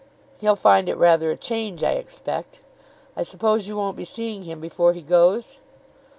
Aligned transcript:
"He'll 0.39 0.55
find 0.55 0.89
it 0.89 0.97
rather 0.97 1.29
a 1.29 1.37
change, 1.37 1.83
I 1.83 1.91
expect. 1.91 2.59
I 3.15 3.21
suppose 3.21 3.67
you 3.67 3.77
won't 3.77 3.95
be 3.97 4.03
seeing 4.03 4.41
him 4.45 4.59
before 4.59 4.93
he 4.93 5.03
goes?" 5.03 5.59